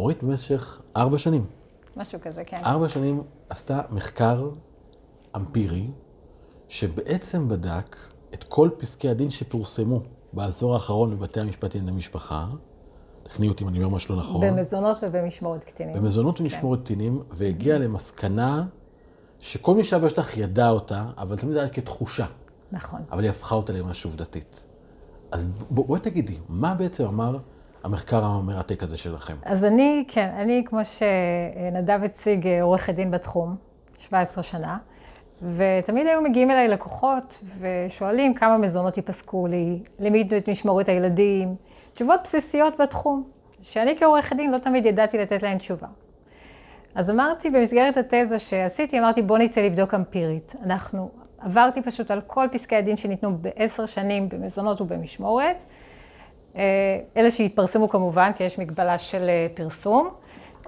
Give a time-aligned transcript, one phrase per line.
[0.00, 1.44] אורית במשך ארבע שנים.
[1.96, 2.60] משהו כזה, כן.
[2.64, 4.48] ארבע שנים עשתה מחקר
[5.36, 5.86] אמפירי,
[6.68, 7.96] שבעצם בדק
[8.34, 10.00] את כל פסקי הדין שפורסמו
[10.32, 12.46] בעשור האחרון בבתי המשפט לענייני משפחה.
[13.22, 14.40] תקני אותי אם אני אומר משהו לא נכון.
[14.40, 15.96] במזונות ובמשמורת קטינים.
[15.96, 18.66] במזונות ומשמורת קטינים, והגיעה למסקנה
[19.38, 22.26] שכל מי שהיה בשטח ידע אותה, אבל תמיד היה כתחושה.
[22.72, 23.00] נכון.
[23.12, 24.64] אבל היא הפכה אותה למשהו עובדתית.
[25.30, 27.38] אז בוא, בואי תגידי, מה בעצם אמר
[27.84, 29.34] המחקר המרתק הזה שלכם?
[29.42, 33.56] אז אני, כן, אני, כמו שנדב הציג, עורכת דין בתחום,
[33.98, 34.78] 17 שנה,
[35.56, 41.54] ותמיד היו מגיעים אליי לקוחות ושואלים כמה מזונות ייפסקו לי, למי ייתנו את משמורת הילדים,
[41.94, 43.24] תשובות בסיסיות בתחום,
[43.62, 45.88] שאני כעורכת דין לא תמיד ידעתי לתת להן תשובה.
[46.94, 50.54] אז אמרתי, במסגרת התזה שעשיתי, אמרתי, בוא נצא לבדוק אמפירית.
[50.62, 55.56] אנחנו, עברתי פשוט על כל פסקי הדין שניתנו בעשר שנים במזונות ובמשמורת.
[57.16, 60.08] אלה שהתפרסמו כמובן, כי יש מגבלה של פרסום.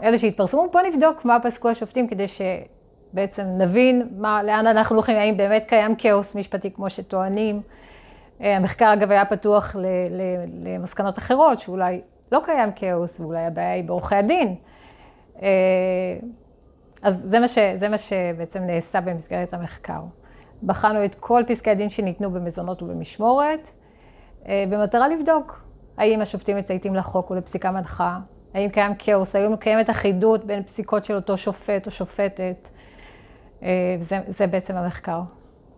[0.03, 5.37] אלה שהתפרסמו, בוא נבדוק מה פסקו השופטים כדי שבעצם נבין מה, לאן אנחנו הולכים, האם
[5.37, 7.63] באמת קיים כאוס משפטי כמו שטוענים.
[8.41, 9.77] המחקר אגב היה פתוח
[10.65, 12.01] למסקנות אחרות, שאולי
[12.33, 14.55] לא קיים כאוס, ואולי הבעיה היא בעורכי הדין.
[17.03, 20.01] אז זה מה, ש, זה מה שבעצם נעשה במסגרת המחקר.
[20.63, 23.69] בחנו את כל פסקי הדין שניתנו במזונות ובמשמורת,
[24.49, 25.63] במטרה לבדוק
[25.97, 28.19] האם השופטים מצייתים לחוק ולפסיקה מנחה,
[28.55, 32.69] האם קיים כאוס, האם קיימת אחידות בין פסיקות של אותו שופט או שופטת.
[33.99, 35.21] זה, זה בעצם המחקר.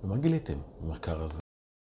[0.04, 1.44] ומה גיליתם במחקר הזה?